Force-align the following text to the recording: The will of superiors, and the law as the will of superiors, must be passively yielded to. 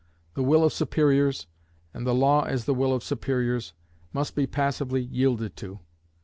The 0.33 0.41
will 0.41 0.63
of 0.63 0.73
superiors, 0.73 1.45
and 1.93 2.07
the 2.07 2.15
law 2.15 2.43
as 2.45 2.65
the 2.65 2.73
will 2.73 2.91
of 2.91 3.03
superiors, 3.03 3.73
must 4.11 4.33
be 4.35 4.47
passively 4.47 5.03
yielded 5.03 5.55
to. 5.57 5.79